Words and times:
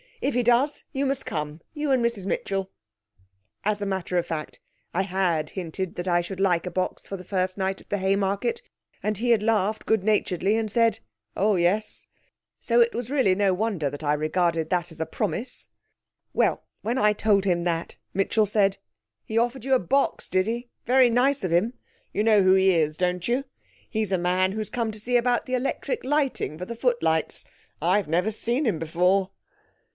If 0.19 0.33
he 0.35 0.41
does 0.43 0.83
you 0.93 1.05
must 1.05 1.27
come, 1.27 1.61
you 1.75 1.91
and 1.91 2.03
Mrs 2.03 2.25
Mitchell." 2.25 2.71
As 3.63 3.81
a 3.81 3.85
matter 3.87 4.17
of 4.17 4.25
fact, 4.25 4.59
I 4.93 5.01
had 5.03 5.51
hinted 5.51 5.95
that 5.95 6.07
I 6.07 6.21
should 6.21 6.39
like 6.39 6.65
a 6.67 6.71
box 6.71 7.07
for 7.07 7.17
the 7.17 7.23
First 7.23 7.57
Night 7.57 7.81
at 7.81 7.89
the 7.89 7.97
Haymarket, 7.99 8.63
and 9.03 9.17
he 9.17 9.29
had 9.31 9.43
laughed 9.43 9.85
good 9.85 10.03
naturedly, 10.03 10.55
and 10.55 10.69
said, 10.69 10.99
"Oh, 11.35 11.55
yes." 11.55 12.05
So 12.59 12.81
it 12.81 12.95
was 12.95 13.09
really 13.11 13.33
no 13.35 13.53
wonder 13.53 13.89
that 13.91 14.03
I 14.03 14.13
regarded 14.13 14.69
that 14.69 14.91
as 14.91 14.99
a 14.99 15.05
promise. 15.07 15.69
Well, 16.33 16.63
when 16.81 16.97
I 16.99 17.13
told 17.13 17.45
him 17.45 17.63
that, 17.65 17.95
Mitchell 18.13 18.47
said, 18.47 18.77
"He 19.23 19.37
offered 19.37 19.65
you 19.65 19.75
a 19.75 19.79
box, 19.79 20.29
did 20.29 20.47
he? 20.47 20.69
Very 20.85 21.09
nice 21.11 21.43
of 21.43 21.51
him. 21.51 21.73
You 22.11 22.23
know 22.23 22.41
who 22.41 22.53
he 22.53 22.71
is, 22.71 22.97
don't 22.97 23.27
you? 23.27 23.43
He's 23.89 24.11
a 24.11 24.17
man 24.17 24.51
who 24.51 24.59
has 24.59 24.69
come 24.71 24.91
to 24.91 24.99
see 24.99 25.17
about 25.17 25.45
the 25.45 25.55
electric 25.55 26.03
lighting 26.03 26.57
for 26.57 26.65
the 26.65 26.75
footlights. 26.75 27.45
I've 27.81 28.07
never 28.07 28.31
seen 28.31 28.65
him 28.65 28.77
before." 28.79 29.29